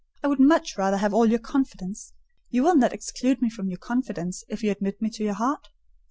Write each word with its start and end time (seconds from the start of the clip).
I 0.23 0.27
would 0.27 0.39
much 0.39 0.79
rather 0.79 0.97
have 0.97 1.13
all 1.13 1.29
your 1.29 1.37
confidence. 1.37 2.13
You 2.49 2.63
will 2.63 2.75
not 2.75 2.91
exclude 2.91 3.39
me 3.39 3.51
from 3.51 3.69
your 3.69 3.77
confidence 3.77 4.43
if 4.49 4.63
you 4.63 4.71
admit 4.71 4.99
me 4.99 5.11
to 5.11 5.23
your 5.23 5.35
heart?" 5.35 5.67